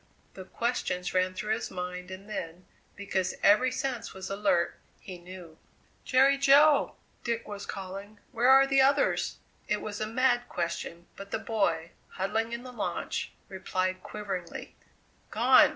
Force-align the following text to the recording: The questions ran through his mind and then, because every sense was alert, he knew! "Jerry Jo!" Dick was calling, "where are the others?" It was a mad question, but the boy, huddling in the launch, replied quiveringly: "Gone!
The 0.33 0.45
questions 0.45 1.13
ran 1.13 1.35
through 1.35 1.53
his 1.53 1.69
mind 1.69 2.09
and 2.09 2.27
then, 2.27 2.65
because 2.95 3.35
every 3.43 3.71
sense 3.71 4.15
was 4.15 4.31
alert, 4.31 4.79
he 4.99 5.19
knew! 5.19 5.59
"Jerry 6.05 6.39
Jo!" 6.39 6.95
Dick 7.23 7.47
was 7.47 7.67
calling, 7.67 8.17
"where 8.31 8.49
are 8.49 8.65
the 8.65 8.81
others?" 8.81 9.35
It 9.67 9.79
was 9.79 10.01
a 10.01 10.07
mad 10.07 10.49
question, 10.49 11.05
but 11.15 11.29
the 11.29 11.37
boy, 11.37 11.91
huddling 12.13 12.51
in 12.51 12.63
the 12.63 12.73
launch, 12.73 13.31
replied 13.47 14.01
quiveringly: 14.01 14.73
"Gone! 15.29 15.69